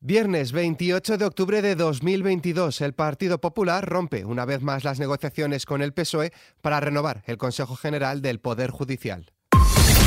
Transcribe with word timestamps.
Viernes 0.00 0.52
28 0.52 1.18
de 1.18 1.24
octubre 1.24 1.60
de 1.60 1.74
2022, 1.74 2.82
el 2.82 2.92
Partido 2.92 3.40
Popular 3.40 3.84
rompe 3.84 4.24
una 4.24 4.44
vez 4.44 4.62
más 4.62 4.84
las 4.84 5.00
negociaciones 5.00 5.66
con 5.66 5.82
el 5.82 5.92
PSOE 5.92 6.32
para 6.60 6.78
renovar 6.78 7.24
el 7.26 7.36
Consejo 7.36 7.74
General 7.74 8.22
del 8.22 8.38
Poder 8.38 8.70
Judicial. 8.70 9.32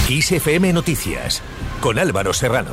ISFM 0.08 0.72
Noticias, 0.72 1.44
con 1.82 2.00
Álvaro 2.00 2.32
Serrano. 2.32 2.72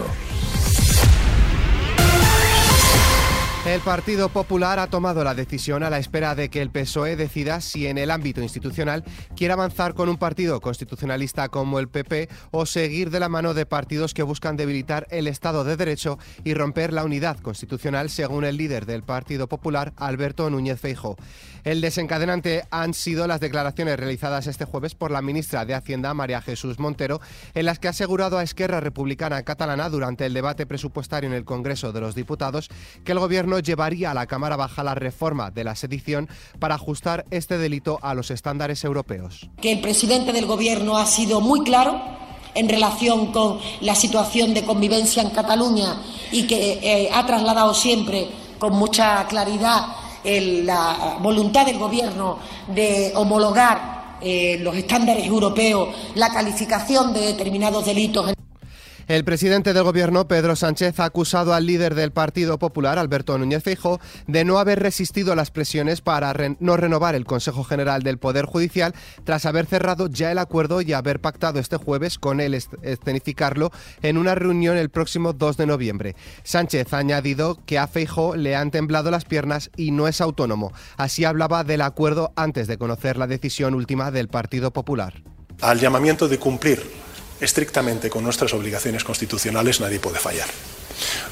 El 3.68 3.82
Partido 3.82 4.30
Popular 4.30 4.78
ha 4.78 4.86
tomado 4.86 5.22
la 5.22 5.34
decisión 5.34 5.82
a 5.82 5.90
la 5.90 5.98
espera 5.98 6.34
de 6.34 6.48
que 6.48 6.62
el 6.62 6.70
PSOE 6.70 7.16
decida 7.16 7.60
si 7.60 7.86
en 7.86 7.98
el 7.98 8.10
ámbito 8.10 8.40
institucional 8.40 9.04
quiere 9.36 9.52
avanzar 9.52 9.92
con 9.92 10.08
un 10.08 10.16
partido 10.16 10.58
constitucionalista 10.62 11.50
como 11.50 11.78
el 11.78 11.88
PP 11.88 12.30
o 12.50 12.64
seguir 12.64 13.10
de 13.10 13.20
la 13.20 13.28
mano 13.28 13.52
de 13.52 13.66
partidos 13.66 14.14
que 14.14 14.22
buscan 14.22 14.56
debilitar 14.56 15.06
el 15.10 15.26
Estado 15.26 15.64
de 15.64 15.76
Derecho 15.76 16.18
y 16.44 16.54
romper 16.54 16.94
la 16.94 17.04
unidad 17.04 17.40
constitucional, 17.40 18.08
según 18.08 18.44
el 18.44 18.56
líder 18.56 18.86
del 18.86 19.02
Partido 19.02 19.48
Popular, 19.48 19.92
Alberto 19.98 20.48
Núñez 20.48 20.80
Feijo. 20.80 21.16
El 21.62 21.82
desencadenante 21.82 22.64
han 22.70 22.94
sido 22.94 23.26
las 23.26 23.40
declaraciones 23.40 23.98
realizadas 23.98 24.46
este 24.46 24.64
jueves 24.64 24.94
por 24.94 25.10
la 25.10 25.20
ministra 25.20 25.66
de 25.66 25.74
Hacienda, 25.74 26.14
María 26.14 26.40
Jesús 26.40 26.78
Montero, 26.78 27.20
en 27.52 27.66
las 27.66 27.78
que 27.78 27.88
ha 27.88 27.90
asegurado 27.90 28.38
a 28.38 28.42
Esquerra 28.42 28.80
Republicana 28.80 29.42
Catalana 29.42 29.90
durante 29.90 30.24
el 30.24 30.32
debate 30.32 30.64
presupuestario 30.64 31.28
en 31.28 31.36
el 31.36 31.44
Congreso 31.44 31.92
de 31.92 32.00
los 32.00 32.14
Diputados 32.14 32.70
que 33.04 33.12
el 33.12 33.18
gobierno 33.18 33.57
llevaría 33.60 34.10
a 34.10 34.14
la 34.14 34.26
Cámara 34.26 34.56
Baja 34.56 34.82
la 34.82 34.94
reforma 34.94 35.50
de 35.50 35.64
la 35.64 35.76
sedición 35.76 36.28
para 36.58 36.74
ajustar 36.74 37.24
este 37.30 37.58
delito 37.58 37.98
a 38.02 38.14
los 38.14 38.30
estándares 38.30 38.84
europeos. 38.84 39.48
Que 39.60 39.72
el 39.72 39.80
presidente 39.80 40.32
del 40.32 40.46
Gobierno 40.46 40.98
ha 40.98 41.06
sido 41.06 41.40
muy 41.40 41.62
claro 41.62 42.00
en 42.54 42.68
relación 42.68 43.32
con 43.32 43.58
la 43.80 43.94
situación 43.94 44.54
de 44.54 44.64
convivencia 44.64 45.22
en 45.22 45.30
Cataluña 45.30 46.02
y 46.32 46.46
que 46.46 46.78
eh, 46.82 47.10
ha 47.12 47.26
trasladado 47.26 47.74
siempre 47.74 48.28
con 48.58 48.74
mucha 48.74 49.26
claridad 49.26 49.86
la 50.24 51.16
voluntad 51.20 51.64
del 51.64 51.78
Gobierno 51.78 52.38
de 52.66 53.12
homologar 53.14 54.16
eh, 54.20 54.58
los 54.60 54.76
estándares 54.76 55.24
europeos, 55.26 55.88
la 56.14 56.30
calificación 56.30 57.12
de 57.14 57.20
determinados 57.20 57.86
delitos. 57.86 58.34
El 59.08 59.24
presidente 59.24 59.72
del 59.72 59.84
gobierno, 59.84 60.28
Pedro 60.28 60.54
Sánchez, 60.54 61.00
ha 61.00 61.06
acusado 61.06 61.54
al 61.54 61.64
líder 61.64 61.94
del 61.94 62.12
Partido 62.12 62.58
Popular, 62.58 62.98
Alberto 62.98 63.38
Núñez 63.38 63.62
Feijóo, 63.62 64.00
de 64.26 64.44
no 64.44 64.58
haber 64.58 64.80
resistido 64.80 65.34
las 65.34 65.50
presiones 65.50 66.02
para 66.02 66.34
no 66.60 66.76
renovar 66.76 67.14
el 67.14 67.24
Consejo 67.24 67.64
General 67.64 68.02
del 68.02 68.18
Poder 68.18 68.44
Judicial 68.44 68.94
tras 69.24 69.46
haber 69.46 69.64
cerrado 69.64 70.08
ya 70.08 70.30
el 70.30 70.36
acuerdo 70.36 70.82
y 70.82 70.92
haber 70.92 71.20
pactado 71.20 71.58
este 71.58 71.78
jueves 71.78 72.18
con 72.18 72.38
él 72.42 72.52
escenificarlo 72.52 73.72
en 74.02 74.18
una 74.18 74.34
reunión 74.34 74.76
el 74.76 74.90
próximo 74.90 75.32
2 75.32 75.56
de 75.56 75.66
noviembre. 75.66 76.14
Sánchez 76.42 76.92
ha 76.92 76.98
añadido 76.98 77.58
que 77.64 77.78
a 77.78 77.86
Feijóo 77.86 78.36
le 78.36 78.56
han 78.56 78.70
temblado 78.70 79.10
las 79.10 79.24
piernas 79.24 79.70
y 79.74 79.90
no 79.90 80.06
es 80.06 80.20
autónomo. 80.20 80.74
Así 80.98 81.24
hablaba 81.24 81.64
del 81.64 81.80
acuerdo 81.80 82.34
antes 82.36 82.66
de 82.66 82.76
conocer 82.76 83.16
la 83.16 83.26
decisión 83.26 83.72
última 83.72 84.10
del 84.10 84.28
Partido 84.28 84.70
Popular. 84.70 85.22
Al 85.62 85.80
llamamiento 85.80 86.28
de 86.28 86.38
cumplir 86.38 87.07
estrictamente 87.40 88.10
con 88.10 88.24
nuestras 88.24 88.52
obligaciones 88.54 89.04
constitucionales, 89.04 89.80
nadie 89.80 90.00
puede 90.00 90.18
fallar. 90.18 90.48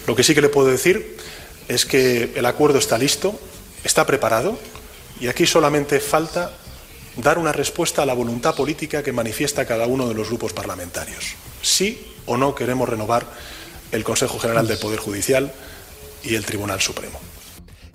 Lo 0.06 0.14
que 0.14 0.22
sí 0.22 0.34
que 0.34 0.40
le 0.40 0.48
puedo 0.48 0.68
decir 0.68 1.16
es 1.68 1.84
que 1.84 2.32
el 2.34 2.46
acuerdo 2.46 2.78
está 2.78 2.98
listo, 2.98 3.38
está 3.84 4.06
preparado 4.06 4.58
y 5.20 5.28
aquí 5.28 5.46
solamente 5.46 6.00
falta 6.00 6.52
dar 7.16 7.38
una 7.38 7.52
respuesta 7.52 8.02
a 8.02 8.06
la 8.06 8.14
voluntad 8.14 8.54
política 8.54 9.02
que 9.02 9.12
manifiesta 9.12 9.66
cada 9.66 9.86
uno 9.86 10.08
de 10.08 10.14
los 10.14 10.28
grupos 10.28 10.52
parlamentarios. 10.52 11.34
Sí 11.62 12.14
o 12.26 12.36
no 12.36 12.54
queremos 12.54 12.88
renovar 12.88 13.26
el 13.92 14.04
Consejo 14.04 14.38
General 14.38 14.66
del 14.66 14.78
Poder 14.78 14.98
Judicial 14.98 15.52
y 16.22 16.34
el 16.34 16.44
Tribunal 16.44 16.80
Supremo. 16.80 17.20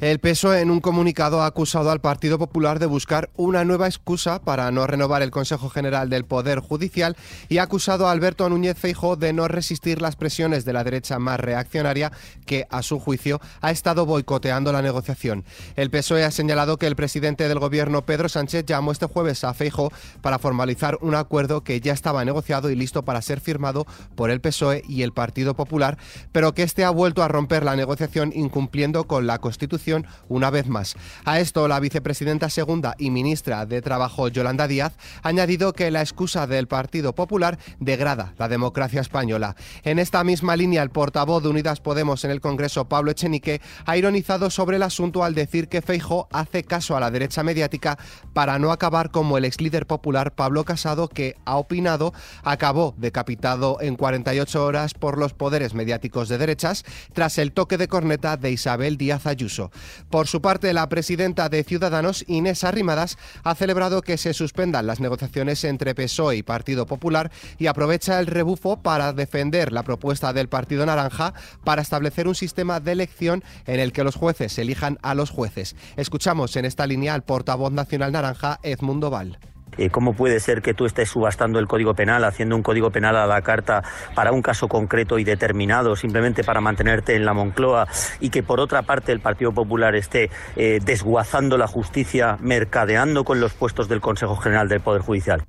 El 0.01 0.17
PSOE 0.17 0.62
en 0.62 0.72
un 0.72 0.79
comunicado 0.79 1.44
ha 1.44 1.45
acusado 1.45 1.91
al 1.91 2.01
Partido 2.01 2.39
Popular 2.39 2.79
de 2.79 2.88
buscar 2.88 3.29
una 3.35 3.63
nueva 3.63 3.85
excusa 3.85 4.41
para 4.41 4.72
no 4.72 4.88
renovar 4.88 5.22
el 5.22 5.29
Consejo 5.29 5.69
General 5.69 6.09
del 6.09 6.25
Poder 6.25 6.57
Judicial 6.57 7.16
y 7.50 7.59
ha 7.59 7.63
acusado 7.63 8.07
a 8.07 8.11
Alberto 8.11 8.50
Núñez 8.50 8.79
Feijóo 8.79 9.16
de 9.16 9.31
no 9.31 9.47
resistir 9.47 10.01
las 10.01 10.16
presiones 10.16 10.66
de 10.66 10.73
la 10.73 10.84
derecha 10.84 11.19
más 11.19 11.40
reaccionaria 11.40 12.11
que, 12.47 12.66
a 12.72 12.81
su 12.81 13.00
juicio, 13.00 13.40
ha 13.61 13.69
estado 13.69 14.07
boicoteando 14.07 14.72
la 14.72 14.81
negociación. 14.81 15.45
El 15.75 15.91
PSOE 15.91 16.23
ha 16.23 16.31
señalado 16.31 16.78
que 16.78 16.88
el 16.88 16.95
presidente 16.95 17.47
del 17.47 17.59
Gobierno, 17.59 18.01
Pedro 18.03 18.28
Sánchez, 18.28 18.66
llamó 18.66 18.94
este 18.94 19.06
jueves 19.06 19.44
a 19.44 19.53
Feijóo 19.53 19.91
para 20.22 20.40
formalizar 20.40 20.97
un 21.01 21.13
acuerdo 21.13 21.63
que 21.63 21.79
ya 21.79 21.94
estaba 21.94 22.25
negociado 22.25 22.72
y 22.72 22.75
listo 22.75 23.06
para 23.06 23.22
ser 23.22 23.40
firmado 23.40 23.85
por 24.16 24.31
el 24.31 24.41
PSOE 24.41 24.81
y 24.88 25.03
el 25.03 25.13
Partido 25.13 25.53
Popular, 25.53 26.00
pero 26.31 26.56
que 26.56 26.63
este 26.63 26.85
ha 26.85 26.90
vuelto 26.90 27.22
a 27.22 27.28
romper 27.28 27.63
la 27.63 27.75
negociación 27.75 28.34
incumpliendo 28.34 29.03
con 29.03 29.28
la 29.28 29.38
Constitución 29.38 29.91
una 30.28 30.50
vez 30.50 30.68
más. 30.68 30.96
A 31.25 31.40
esto, 31.40 31.68
la 31.68 31.79
vicepresidenta 31.79 32.50
segunda 32.50 32.96
y 32.97 33.09
ministra 33.09 33.66
de 33.66 33.81
Trabajo, 33.81 34.28
Yolanda 34.28 34.68
Díaz, 34.68 34.94
ha 35.24 35.29
añadido 35.29 35.74
que 35.74 35.91
la 35.91 36.02
excusa 36.02 36.47
del 36.47 36.68
Partido 36.68 37.13
Popular 37.13 37.57
degrada 37.79 38.34
la 38.38 38.47
democracia 38.47 39.02
española. 39.02 39.56
En 39.84 40.00
esta 40.00 40.24
misma 40.24 40.56
línea, 40.56 40.84
el 40.84 40.90
portavoz 40.90 41.44
de 41.44 41.50
Unidas 41.50 41.79
Podemos 41.79 42.24
en 42.24 42.31
el 42.31 42.41
Congreso, 42.41 42.85
Pablo 42.85 43.12
Echenique, 43.12 43.62
ha 43.85 43.97
ironizado 43.97 44.50
sobre 44.50 44.78
el 44.78 44.84
asunto 44.84 45.24
al 45.24 45.35
decir 45.35 45.68
que 45.68 45.81
Feijo 45.81 46.28
hace 46.31 46.63
caso 46.63 46.96
a 46.96 47.00
la 47.00 47.12
derecha 47.12 47.44
mediática 47.44 47.97
para 48.34 48.59
no 48.59 48.72
acabar 48.72 49.12
como 49.12 49.38
el 49.38 49.46
ex 49.46 49.62
líder 49.62 49.88
popular 49.88 50.34
Pablo 50.34 50.63
Casado, 50.66 51.08
que 51.08 51.35
ha 51.46 51.58
opinado 51.58 52.13
acabó 52.44 52.94
decapitado 52.97 53.78
en 53.81 53.96
48 53.96 54.66
horas 54.66 54.94
por 54.94 55.18
los 55.18 55.34
poderes 55.34 55.73
mediáticos 55.73 56.29
de 56.29 56.38
derechas 56.38 56.84
tras 57.13 57.38
el 57.38 57.52
toque 57.52 57.78
de 57.78 57.88
corneta 57.88 58.38
de 58.38 58.52
Isabel 58.52 58.97
Díaz 58.97 59.25
Ayuso. 59.25 59.72
Por 60.09 60.28
su 60.28 60.42
parte, 60.42 60.74
la 60.74 60.90
presidenta 60.90 61.50
de 61.50 61.64
Ciudadanos, 61.64 62.25
Inés 62.28 62.64
Arrimadas, 62.64 63.18
ha 63.44 63.56
celebrado 63.56 64.02
que 64.02 64.18
se 64.18 64.34
suspendan 64.34 64.88
las 64.88 65.00
negociaciones 65.00 65.64
entre 65.64 65.96
PSOE 65.96 66.38
y 66.38 66.44
Partido 66.44 66.86
Popular 66.86 67.31
y 67.58 67.68
aprovecha 67.68 68.20
el 68.20 68.28
rebufo 68.28 68.81
para 68.81 69.14
defender 69.14 69.72
la 69.72 69.84
propuesta 69.84 70.34
del 70.34 70.50
Partido 70.50 70.86
Naranja 70.86 71.34
para 71.64 71.81
establecer 71.81 72.28
un 72.28 72.36
sistema 72.36 72.80
de 72.80 72.91
elección 72.91 73.44
en 73.66 73.80
el 73.80 73.91
que 73.91 74.03
los 74.03 74.16
jueces 74.16 74.58
elijan 74.58 75.00
a 75.02 75.16
los 75.16 75.30
jueces. 75.30 75.75
Escuchamos 75.96 76.56
en 76.56 76.66
esta 76.66 76.88
línea 76.88 77.14
al 77.14 77.24
portavoz 77.24 77.72
nacional 77.72 78.12
naranja, 78.12 78.59
Edmundo 78.64 79.09
Val. 79.09 79.40
Eh, 79.78 79.90
¿Cómo 79.90 80.14
puede 80.14 80.40
ser 80.40 80.62
que 80.62 80.74
tú 80.74 80.86
estés 80.86 81.09
subastando 81.09 81.59
el 81.59 81.68
Código 81.68 81.94
Penal, 81.94 82.24
haciendo 82.24 82.56
un 82.56 82.64
Código 82.64 82.92
Penal 82.92 83.16
a 83.16 83.26
la 83.26 83.42
carta 83.42 83.84
para 84.16 84.32
un 84.32 84.42
caso 84.42 84.68
concreto 84.68 85.20
y 85.20 85.24
determinado, 85.24 85.96
simplemente 85.96 86.44
para 86.44 86.62
mantenerte 86.62 87.16
en 87.16 87.26
la 87.26 87.34
Moncloa, 87.34 87.88
y 88.20 88.30
que 88.30 88.44
por 88.44 88.59
otra 88.59 88.82
parte 88.82 89.12
el 89.12 89.20
Partido 89.20 89.52
Popular 89.52 89.96
esté 89.96 90.30
eh, 90.56 90.80
desguazando 90.84 91.58
la 91.58 91.68
justicia, 91.68 92.38
mercadeando 92.42 93.24
con 93.24 93.40
los 93.40 93.54
puestos 93.54 93.88
del 93.88 94.02
Consejo 94.02 94.36
General 94.36 94.68
del 94.68 94.82
Poder 94.82 95.02
Judicial? 95.02 95.44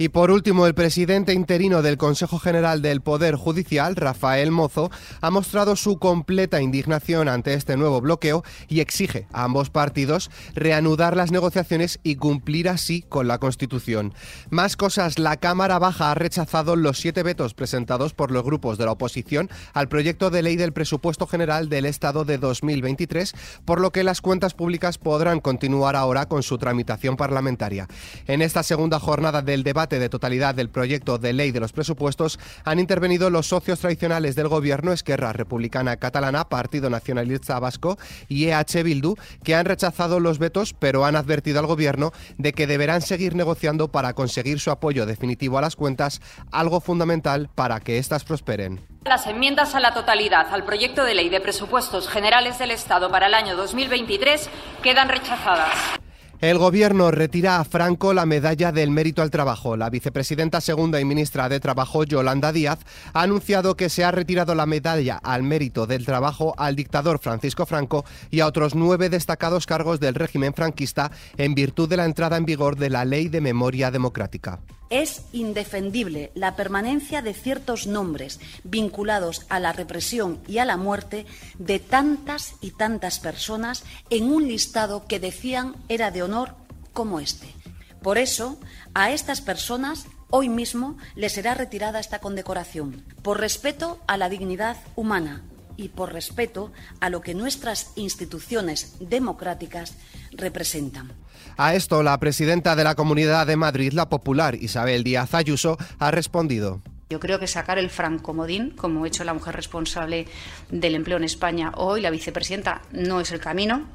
Y 0.00 0.10
por 0.10 0.30
último, 0.30 0.68
el 0.68 0.74
presidente 0.74 1.34
interino 1.34 1.82
del 1.82 1.98
Consejo 1.98 2.38
General 2.38 2.80
del 2.82 3.00
Poder 3.00 3.34
Judicial, 3.34 3.96
Rafael 3.96 4.52
Mozo, 4.52 4.92
ha 5.20 5.30
mostrado 5.32 5.74
su 5.74 5.98
completa 5.98 6.62
indignación 6.62 7.28
ante 7.28 7.54
este 7.54 7.76
nuevo 7.76 8.00
bloqueo 8.00 8.44
y 8.68 8.78
exige 8.78 9.26
a 9.32 9.42
ambos 9.42 9.70
partidos 9.70 10.30
reanudar 10.54 11.16
las 11.16 11.32
negociaciones 11.32 11.98
y 12.04 12.14
cumplir 12.14 12.68
así 12.68 13.02
con 13.02 13.26
la 13.26 13.38
Constitución. 13.38 14.14
Más 14.50 14.76
cosas, 14.76 15.18
la 15.18 15.36
Cámara 15.36 15.80
Baja 15.80 16.12
ha 16.12 16.14
rechazado 16.14 16.76
los 16.76 16.98
siete 16.98 17.24
vetos 17.24 17.54
presentados 17.54 18.14
por 18.14 18.30
los 18.30 18.44
grupos 18.44 18.78
de 18.78 18.84
la 18.84 18.92
oposición 18.92 19.50
al 19.72 19.88
proyecto 19.88 20.30
de 20.30 20.42
ley 20.42 20.54
del 20.54 20.72
presupuesto 20.72 21.26
general 21.26 21.68
del 21.68 21.86
Estado 21.86 22.24
de 22.24 22.38
2023, 22.38 23.34
por 23.64 23.80
lo 23.80 23.90
que 23.90 24.04
las 24.04 24.20
cuentas 24.20 24.54
públicas 24.54 24.96
podrán 24.96 25.40
continuar 25.40 25.96
ahora 25.96 26.26
con 26.26 26.44
su 26.44 26.56
tramitación 26.56 27.16
parlamentaria. 27.16 27.88
En 28.28 28.42
esta 28.42 28.62
segunda 28.62 29.00
jornada 29.00 29.42
del 29.42 29.64
debate, 29.64 29.87
de 29.88 30.10
totalidad 30.10 30.54
del 30.54 30.68
proyecto 30.68 31.16
de 31.16 31.32
ley 31.32 31.50
de 31.50 31.60
los 31.60 31.72
presupuestos 31.72 32.38
han 32.64 32.78
intervenido 32.78 33.30
los 33.30 33.46
socios 33.46 33.80
tradicionales 33.80 34.36
del 34.36 34.48
gobierno 34.48 34.92
Esquerra 34.92 35.32
Republicana 35.32 35.96
Catalana, 35.96 36.48
Partido 36.48 36.90
Nacionalista 36.90 37.58
Vasco 37.58 37.98
y 38.28 38.48
EH 38.48 38.82
Bildu, 38.82 39.14
que 39.42 39.54
han 39.54 39.64
rechazado 39.64 40.20
los 40.20 40.38
vetos 40.38 40.74
pero 40.74 41.06
han 41.06 41.16
advertido 41.16 41.60
al 41.60 41.66
gobierno 41.66 42.12
de 42.36 42.52
que 42.52 42.66
deberán 42.66 43.00
seguir 43.00 43.34
negociando 43.34 43.88
para 43.88 44.12
conseguir 44.12 44.60
su 44.60 44.70
apoyo 44.70 45.06
definitivo 45.06 45.58
a 45.58 45.62
las 45.62 45.76
cuentas, 45.76 46.20
algo 46.52 46.80
fundamental 46.80 47.48
para 47.54 47.80
que 47.80 47.98
éstas 47.98 48.24
prosperen. 48.24 48.80
Las 49.04 49.26
enmiendas 49.26 49.74
a 49.74 49.80
la 49.80 49.94
totalidad 49.94 50.52
al 50.52 50.64
proyecto 50.64 51.04
de 51.04 51.14
ley 51.14 51.28
de 51.28 51.40
presupuestos 51.40 52.08
generales 52.08 52.58
del 52.58 52.72
Estado 52.72 53.10
para 53.10 53.28
el 53.28 53.34
año 53.34 53.56
2023 53.56 54.50
quedan 54.82 55.08
rechazadas. 55.08 55.98
El 56.40 56.56
gobierno 56.56 57.10
retira 57.10 57.58
a 57.58 57.64
Franco 57.64 58.14
la 58.14 58.24
medalla 58.24 58.70
del 58.70 58.92
mérito 58.92 59.22
al 59.22 59.30
trabajo. 59.32 59.76
La 59.76 59.90
vicepresidenta 59.90 60.60
segunda 60.60 61.00
y 61.00 61.04
ministra 61.04 61.48
de 61.48 61.58
Trabajo, 61.58 62.04
Yolanda 62.04 62.52
Díaz, 62.52 62.78
ha 63.12 63.22
anunciado 63.22 63.76
que 63.76 63.88
se 63.88 64.04
ha 64.04 64.12
retirado 64.12 64.54
la 64.54 64.64
medalla 64.64 65.16
al 65.16 65.42
mérito 65.42 65.88
del 65.88 66.06
trabajo 66.06 66.54
al 66.56 66.76
dictador 66.76 67.18
Francisco 67.18 67.66
Franco 67.66 68.04
y 68.30 68.38
a 68.38 68.46
otros 68.46 68.76
nueve 68.76 69.08
destacados 69.08 69.66
cargos 69.66 69.98
del 69.98 70.14
régimen 70.14 70.54
franquista 70.54 71.10
en 71.38 71.56
virtud 71.56 71.88
de 71.88 71.96
la 71.96 72.04
entrada 72.04 72.36
en 72.36 72.44
vigor 72.44 72.76
de 72.76 72.90
la 72.90 73.04
Ley 73.04 73.26
de 73.28 73.40
Memoria 73.40 73.90
Democrática. 73.90 74.60
Es 74.90 75.22
indefendible 75.32 76.32
la 76.34 76.56
permanencia 76.56 77.22
de 77.22 77.34
ciertos 77.34 77.86
nombres 77.86 78.40
vinculados 78.64 79.44
a 79.48 79.60
la 79.60 79.72
represión 79.72 80.40
y 80.46 80.58
a 80.58 80.64
la 80.64 80.76
muerte 80.76 81.26
de 81.58 81.78
tantas 81.78 82.54
y 82.60 82.70
tantas 82.70 83.18
personas 83.18 83.84
en 84.10 84.30
un 84.30 84.48
listado 84.48 85.06
que 85.06 85.20
decían 85.20 85.76
era 85.88 86.10
de 86.10 86.22
honor 86.22 86.54
como 86.92 87.20
este. 87.20 87.54
Por 88.02 88.16
eso, 88.16 88.58
a 88.94 89.10
estas 89.10 89.40
personas 89.40 90.06
hoy 90.30 90.48
mismo 90.48 90.96
les 91.14 91.32
será 91.32 91.54
retirada 91.54 92.00
esta 92.00 92.20
condecoración, 92.20 93.04
por 93.22 93.40
respeto 93.40 93.98
a 94.06 94.16
la 94.16 94.28
dignidad 94.28 94.76
humana 94.96 95.44
y 95.78 95.88
por 95.88 96.12
respeto 96.12 96.70
a 97.00 97.08
lo 97.08 97.22
que 97.22 97.32
nuestras 97.32 97.92
instituciones 97.96 98.96
democráticas 99.00 99.94
representan. 100.32 101.12
A 101.56 101.74
esto, 101.74 102.02
la 102.02 102.18
presidenta 102.20 102.76
de 102.76 102.84
la 102.84 102.94
Comunidad 102.94 103.46
de 103.46 103.56
Madrid, 103.56 103.92
la 103.94 104.10
Popular, 104.10 104.54
Isabel 104.56 105.04
Díaz 105.04 105.32
Ayuso, 105.32 105.78
ha 105.98 106.10
respondido. 106.10 106.82
Yo 107.08 107.20
creo 107.20 107.38
que 107.38 107.46
sacar 107.46 107.78
el 107.78 107.88
francomodín, 107.88 108.72
como 108.72 109.04
ha 109.04 109.08
hecho 109.08 109.24
la 109.24 109.32
mujer 109.32 109.56
responsable 109.56 110.26
del 110.68 110.94
empleo 110.94 111.16
en 111.16 111.24
España 111.24 111.72
hoy, 111.74 112.02
la 112.02 112.10
vicepresidenta, 112.10 112.82
no 112.92 113.20
es 113.20 113.32
el 113.32 113.40
camino. 113.40 113.86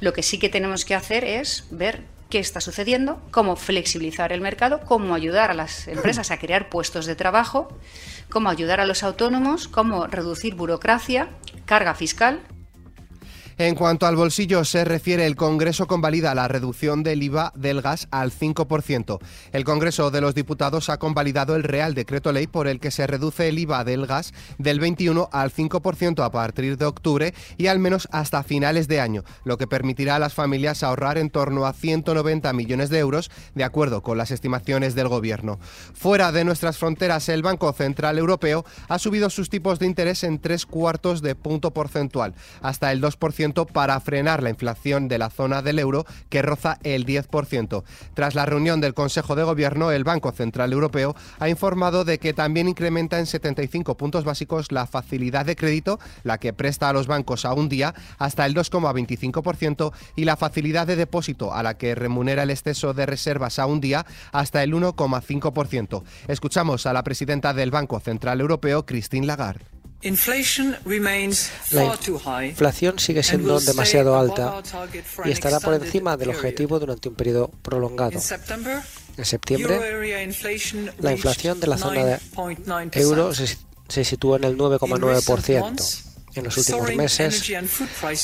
Lo 0.00 0.12
que 0.14 0.22
sí 0.22 0.38
que 0.38 0.48
tenemos 0.48 0.84
que 0.84 0.94
hacer 0.94 1.24
es 1.24 1.66
ver 1.70 2.04
qué 2.30 2.38
está 2.38 2.60
sucediendo, 2.60 3.20
cómo 3.30 3.56
flexibilizar 3.56 4.32
el 4.32 4.40
mercado, 4.40 4.80
cómo 4.80 5.14
ayudar 5.14 5.50
a 5.50 5.54
las 5.54 5.88
empresas 5.88 6.30
a 6.30 6.38
crear 6.38 6.68
puestos 6.68 7.06
de 7.06 7.16
trabajo, 7.16 7.68
cómo 8.30 8.48
ayudar 8.48 8.80
a 8.80 8.86
los 8.86 9.02
autónomos, 9.02 9.68
cómo 9.68 10.06
reducir 10.06 10.54
burocracia, 10.54 11.28
carga 11.64 11.94
fiscal 11.94 12.42
en 13.58 13.74
cuanto 13.74 14.06
al 14.06 14.16
bolsillo 14.16 14.66
se 14.66 14.84
refiere, 14.84 15.24
el 15.24 15.34
Congreso 15.34 15.86
convalida 15.86 16.34
la 16.34 16.46
reducción 16.46 17.02
del 17.02 17.22
IVA 17.22 17.54
del 17.56 17.80
gas 17.80 18.06
al 18.10 18.30
5%. 18.30 19.18
El 19.50 19.64
Congreso 19.64 20.10
de 20.10 20.20
los 20.20 20.34
Diputados 20.34 20.90
ha 20.90 20.98
convalidado 20.98 21.56
el 21.56 21.62
Real 21.62 21.94
Decreto 21.94 22.32
Ley 22.32 22.48
por 22.48 22.68
el 22.68 22.80
que 22.80 22.90
se 22.90 23.06
reduce 23.06 23.48
el 23.48 23.58
IVA 23.58 23.82
del 23.84 24.04
gas 24.04 24.34
del 24.58 24.78
21 24.78 25.30
al 25.32 25.50
5% 25.50 26.22
a 26.22 26.30
partir 26.30 26.76
de 26.76 26.84
octubre 26.84 27.32
y 27.56 27.68
al 27.68 27.78
menos 27.78 28.08
hasta 28.12 28.42
finales 28.42 28.88
de 28.88 29.00
año, 29.00 29.24
lo 29.44 29.56
que 29.56 29.66
permitirá 29.66 30.16
a 30.16 30.18
las 30.18 30.34
familias 30.34 30.82
ahorrar 30.82 31.16
en 31.16 31.30
torno 31.30 31.64
a 31.64 31.72
190 31.72 32.52
millones 32.52 32.90
de 32.90 32.98
euros, 32.98 33.30
de 33.54 33.64
acuerdo 33.64 34.02
con 34.02 34.18
las 34.18 34.32
estimaciones 34.32 34.94
del 34.94 35.08
Gobierno. 35.08 35.58
Fuera 35.94 36.30
de 36.30 36.44
nuestras 36.44 36.76
fronteras, 36.76 37.30
el 37.30 37.40
Banco 37.40 37.72
Central 37.72 38.18
Europeo 38.18 38.66
ha 38.88 38.98
subido 38.98 39.30
sus 39.30 39.48
tipos 39.48 39.78
de 39.78 39.86
interés 39.86 40.24
en 40.24 40.40
tres 40.40 40.66
cuartos 40.66 41.22
de 41.22 41.34
punto 41.34 41.72
porcentual, 41.72 42.34
hasta 42.60 42.92
el 42.92 43.00
2% 43.00 43.45
para 43.54 43.98
frenar 44.00 44.42
la 44.42 44.50
inflación 44.50 45.08
de 45.08 45.18
la 45.18 45.30
zona 45.30 45.62
del 45.62 45.78
euro 45.78 46.04
que 46.28 46.42
roza 46.42 46.78
el 46.82 47.06
10%. 47.06 47.84
Tras 48.14 48.34
la 48.34 48.46
reunión 48.46 48.80
del 48.80 48.94
Consejo 48.94 49.34
de 49.36 49.44
Gobierno, 49.44 49.90
el 49.90 50.04
Banco 50.04 50.32
Central 50.32 50.72
Europeo 50.72 51.14
ha 51.38 51.48
informado 51.48 52.04
de 52.04 52.18
que 52.18 52.32
también 52.32 52.68
incrementa 52.68 53.18
en 53.18 53.26
75 53.26 53.96
puntos 53.96 54.24
básicos 54.24 54.72
la 54.72 54.86
facilidad 54.86 55.46
de 55.46 55.56
crédito, 55.56 55.98
la 56.24 56.38
que 56.38 56.52
presta 56.52 56.88
a 56.88 56.92
los 56.92 57.06
bancos 57.06 57.44
a 57.44 57.52
un 57.52 57.68
día, 57.68 57.94
hasta 58.18 58.46
el 58.46 58.54
2,25% 58.54 59.92
y 60.16 60.24
la 60.24 60.36
facilidad 60.36 60.86
de 60.86 60.96
depósito, 60.96 61.54
a 61.54 61.62
la 61.62 61.76
que 61.76 61.94
remunera 61.94 62.42
el 62.42 62.50
exceso 62.50 62.94
de 62.94 63.06
reservas 63.06 63.58
a 63.58 63.66
un 63.66 63.80
día, 63.80 64.06
hasta 64.32 64.62
el 64.62 64.74
1,5%. 64.74 66.02
Escuchamos 66.28 66.86
a 66.86 66.92
la 66.92 67.02
presidenta 67.02 67.54
del 67.54 67.70
Banco 67.70 68.00
Central 68.00 68.40
Europeo, 68.40 68.86
Christine 68.86 69.26
Lagarde. 69.26 69.75
La 71.72 72.44
inflación 72.44 72.98
sigue 72.98 73.22
siendo 73.22 73.60
demasiado 73.60 74.18
alta 74.18 74.62
y 75.24 75.30
estará 75.30 75.60
por 75.60 75.74
encima 75.74 76.16
del 76.16 76.30
objetivo 76.30 76.78
durante 76.78 77.08
un 77.08 77.14
periodo 77.14 77.50
prolongado. 77.62 78.18
En 79.16 79.24
septiembre, 79.24 79.80
la 81.00 81.12
inflación 81.12 81.60
de 81.60 81.66
la 81.66 81.78
zona 81.78 82.04
de 82.04 82.18
euro 82.92 83.34
se, 83.34 83.56
se 83.88 84.04
sitúa 84.04 84.36
en 84.36 84.44
el 84.44 84.56
9,9% 84.58 86.05
en 86.36 86.44
los 86.44 86.56
últimos 86.56 86.94
meses, 86.94 87.50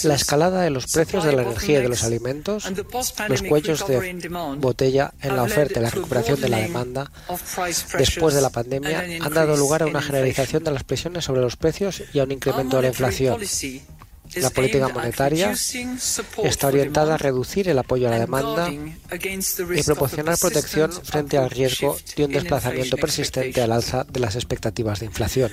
la 0.04 0.14
escalada 0.14 0.62
de 0.62 0.70
los 0.70 0.86
precios 0.86 1.24
de 1.24 1.32
la 1.32 1.42
energía 1.42 1.78
y 1.78 1.82
de 1.82 1.88
los 1.88 2.04
alimentos, 2.04 2.70
los 3.28 3.42
cuellos 3.42 3.86
de 3.86 4.56
botella 4.58 5.12
en 5.20 5.36
la 5.36 5.42
oferta 5.42 5.80
y 5.80 5.82
la 5.82 5.90
recuperación 5.90 6.40
de 6.40 6.48
la 6.48 6.58
demanda 6.58 7.10
después 7.98 8.34
de 8.34 8.40
la 8.40 8.50
pandemia 8.50 9.04
han 9.20 9.34
dado 9.34 9.56
lugar 9.56 9.82
a 9.82 9.86
una 9.86 10.02
generalización 10.02 10.64
de 10.64 10.72
las 10.72 10.84
presiones 10.84 11.24
sobre 11.24 11.40
los 11.40 11.56
precios 11.56 12.02
y 12.12 12.18
a 12.18 12.24
un 12.24 12.32
incremento 12.32 12.76
de 12.76 12.82
la 12.82 12.88
inflación. 12.88 13.40
La 14.36 14.50
política 14.50 14.88
monetaria 14.88 15.52
está 15.52 16.66
orientada 16.66 17.14
a 17.14 17.18
reducir 17.18 17.68
el 17.68 17.78
apoyo 17.78 18.08
a 18.08 18.12
la 18.12 18.18
demanda 18.18 18.70
y 18.70 19.82
proporcionar 19.82 20.38
protección 20.38 20.90
frente 20.90 21.36
al 21.36 21.50
riesgo 21.50 21.98
de 22.16 22.24
un 22.24 22.32
desplazamiento 22.32 22.96
persistente 22.96 23.60
al 23.60 23.72
alza 23.72 24.04
de 24.04 24.20
las 24.20 24.34
expectativas 24.36 25.00
de 25.00 25.06
inflación. 25.06 25.52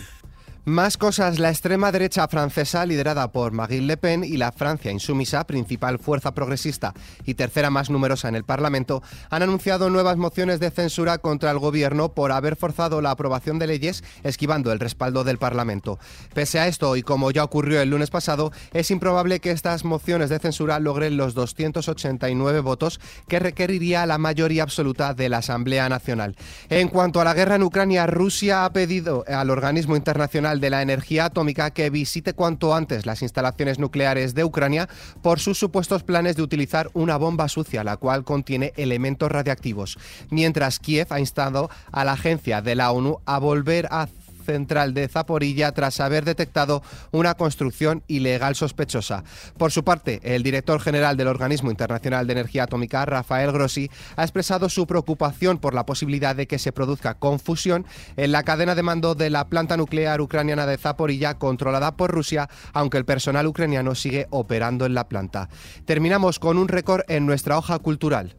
Más 0.70 0.98
cosas, 0.98 1.40
la 1.40 1.50
extrema 1.50 1.92
derecha 1.92 2.28
francesa, 2.28 2.86
liderada 2.86 3.32
por 3.32 3.54
Marine 3.54 3.88
Le 3.88 3.98
Pen, 3.98 4.24
y 4.24 4.38
la 4.38 4.52
Francia 4.52 4.92
insumisa, 4.92 5.48
principal 5.48 5.98
fuerza 5.98 6.36
progresista 6.36 6.94
y 7.26 7.34
tercera 7.34 7.72
más 7.72 7.90
numerosa 7.90 8.30
en 8.30 8.36
el 8.36 8.44
Parlamento, 8.44 9.02
han 9.32 9.42
anunciado 9.42 9.90
nuevas 9.90 10.18
mociones 10.18 10.60
de 10.60 10.70
censura 10.70 11.18
contra 11.18 11.50
el 11.50 11.58
gobierno 11.58 12.10
por 12.10 12.32
haber 12.32 12.56
forzado 12.56 13.02
la 13.02 13.10
aprobación 13.10 13.58
de 13.58 13.66
leyes 13.66 14.04
esquivando 14.22 14.72
el 14.72 14.80
respaldo 14.80 15.24
del 15.24 15.40
Parlamento. 15.40 15.98
Pese 16.36 16.60
a 16.60 16.68
esto, 16.68 16.96
y 16.96 17.02
como 17.02 17.32
ya 17.32 17.44
ocurrió 17.44 17.82
el 17.82 17.90
lunes 17.90 18.12
pasado, 18.12 18.52
es 18.72 18.92
improbable 18.92 19.40
que 19.40 19.50
estas 19.50 19.86
mociones 19.86 20.30
de 20.30 20.38
censura 20.38 20.80
logren 20.80 21.18
los 21.18 21.34
289 21.34 22.60
votos 22.60 23.00
que 23.28 23.40
requeriría 23.40 24.06
la 24.06 24.20
mayoría 24.20 24.62
absoluta 24.62 25.16
de 25.16 25.30
la 25.30 25.40
Asamblea 25.40 25.90
Nacional. 25.90 26.36
En 26.70 26.90
cuanto 26.90 27.20
a 27.20 27.24
la 27.24 27.34
guerra 27.34 27.56
en 27.56 27.64
Ucrania, 27.64 28.06
Rusia 28.06 28.66
ha 28.66 28.72
pedido 28.72 29.26
al 29.28 29.50
organismo 29.50 29.96
internacional 29.96 30.59
de 30.60 30.70
la 30.70 30.82
Energía 30.82 31.26
Atómica 31.26 31.72
que 31.72 31.90
visite 31.90 32.34
cuanto 32.34 32.74
antes 32.76 33.06
las 33.06 33.22
instalaciones 33.22 33.80
nucleares 33.80 34.34
de 34.36 34.44
Ucrania 34.44 34.90
por 35.22 35.40
sus 35.40 35.58
supuestos 35.58 36.04
planes 36.04 36.36
de 36.36 36.42
utilizar 36.42 36.90
una 36.94 37.18
bomba 37.18 37.48
sucia, 37.48 37.84
la 37.84 37.98
cual 37.98 38.24
contiene 38.24 38.74
elementos 38.78 39.32
radiactivos. 39.32 39.98
Mientras 40.30 40.80
Kiev 40.80 41.08
ha 41.12 41.20
instado 41.20 41.70
a 41.92 42.04
la 42.06 42.14
agencia 42.14 42.62
de 42.62 42.76
la 42.76 42.92
ONU 42.92 43.20
a 43.26 43.40
volver 43.40 43.88
a 43.92 44.08
central 44.50 44.96
de 44.96 45.08
Zaporilla 45.08 45.72
tras 45.74 46.00
haber 46.00 46.26
detectado 46.26 46.82
una 47.12 47.36
construcción 47.36 48.02
ilegal 48.08 48.56
sospechosa. 48.56 49.24
Por 49.60 49.72
su 49.72 49.84
parte, 49.84 50.20
el 50.24 50.42
director 50.42 50.82
general 50.82 51.18
del 51.18 51.28
Organismo 51.28 51.70
Internacional 51.70 52.26
de 52.26 52.34
Energía 52.34 52.64
Atómica, 52.64 53.06
Rafael 53.06 53.52
Grossi, 53.52 53.92
ha 54.16 54.24
expresado 54.24 54.68
su 54.68 54.88
preocupación 54.88 55.60
por 55.60 55.76
la 55.76 55.86
posibilidad 55.86 56.36
de 56.36 56.48
que 56.48 56.58
se 56.58 56.72
produzca 56.72 57.14
confusión 57.14 57.86
en 58.18 58.32
la 58.32 58.42
cadena 58.42 58.74
de 58.74 58.82
mando 58.82 59.14
de 59.14 59.30
la 59.30 59.48
planta 59.50 59.78
nuclear 59.78 60.20
ucraniana 60.20 60.66
de 60.66 60.80
Zaporilla 60.80 61.36
controlada 61.36 61.96
por 61.96 62.10
Rusia, 62.10 62.50
aunque 62.74 62.98
el 62.98 63.06
personal 63.06 63.46
ucraniano 63.46 63.94
sigue 63.94 64.26
operando 64.32 64.88
en 64.88 64.96
la 64.96 65.08
planta. 65.08 65.48
Terminamos 65.86 66.40
con 66.40 66.58
un 66.58 66.70
récord 66.70 67.04
en 67.08 67.28
nuestra 67.28 67.56
hoja 67.56 67.78
cultural. 67.78 68.36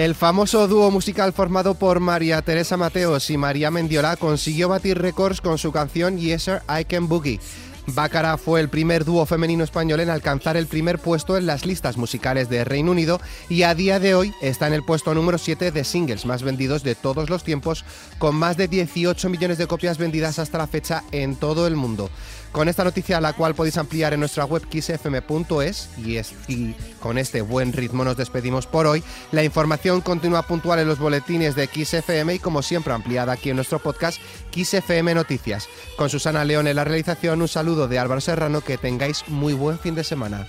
El 0.00 0.14
famoso 0.14 0.66
dúo 0.66 0.90
musical 0.90 1.34
formado 1.34 1.74
por 1.74 2.00
María 2.00 2.40
Teresa 2.40 2.78
Mateos 2.78 3.28
y 3.28 3.36
María 3.36 3.70
Mendiola 3.70 4.16
consiguió 4.16 4.70
batir 4.70 4.96
récords 4.96 5.42
con 5.42 5.58
su 5.58 5.72
canción 5.72 6.16
Yes 6.16 6.48
I 6.48 6.86
Can 6.86 7.06
Boogie. 7.06 7.38
Bácara 7.86 8.38
fue 8.38 8.60
el 8.60 8.70
primer 8.70 9.04
dúo 9.04 9.26
femenino 9.26 9.62
español 9.62 10.00
en 10.00 10.08
alcanzar 10.08 10.56
el 10.56 10.66
primer 10.66 10.98
puesto 10.98 11.36
en 11.36 11.44
las 11.44 11.66
listas 11.66 11.98
musicales 11.98 12.48
de 12.48 12.64
Reino 12.64 12.92
Unido 12.92 13.20
y 13.50 13.64
a 13.64 13.74
día 13.74 14.00
de 14.00 14.14
hoy 14.14 14.32
está 14.40 14.68
en 14.68 14.72
el 14.72 14.84
puesto 14.84 15.12
número 15.12 15.36
7 15.36 15.70
de 15.70 15.84
singles 15.84 16.24
más 16.24 16.42
vendidos 16.42 16.82
de 16.82 16.94
todos 16.94 17.28
los 17.28 17.44
tiempos, 17.44 17.84
con 18.18 18.36
más 18.36 18.56
de 18.56 18.68
18 18.68 19.28
millones 19.28 19.58
de 19.58 19.66
copias 19.66 19.98
vendidas 19.98 20.38
hasta 20.38 20.56
la 20.56 20.66
fecha 20.66 21.04
en 21.12 21.36
todo 21.36 21.66
el 21.66 21.76
mundo. 21.76 22.08
Con 22.52 22.68
esta 22.68 22.82
noticia, 22.82 23.20
la 23.20 23.32
cual 23.32 23.54
podéis 23.54 23.76
ampliar 23.78 24.12
en 24.12 24.20
nuestra 24.20 24.44
web 24.44 24.66
kissfm.es, 24.68 25.88
y, 25.98 26.18
y 26.52 26.74
con 26.98 27.16
este 27.16 27.42
buen 27.42 27.72
ritmo 27.72 28.04
nos 28.04 28.16
despedimos 28.16 28.66
por 28.66 28.88
hoy. 28.88 29.04
La 29.30 29.44
información 29.44 30.00
continúa 30.00 30.42
puntual 30.42 30.80
en 30.80 30.88
los 30.88 30.98
boletines 30.98 31.54
de 31.54 31.66
XFM 31.66 32.34
y, 32.34 32.38
como 32.40 32.62
siempre, 32.62 32.92
ampliada 32.92 33.32
aquí 33.32 33.50
en 33.50 33.56
nuestro 33.56 33.78
podcast 33.78 34.20
XFM 34.52 35.14
Noticias. 35.14 35.68
Con 35.96 36.10
Susana 36.10 36.44
León 36.44 36.66
en 36.66 36.76
la 36.76 36.84
realización, 36.84 37.40
un 37.40 37.48
saludo 37.48 37.86
de 37.86 38.00
Álvaro 38.00 38.20
Serrano, 38.20 38.62
que 38.62 38.78
tengáis 38.78 39.28
muy 39.28 39.52
buen 39.52 39.78
fin 39.78 39.94
de 39.94 40.02
semana. 40.02 40.48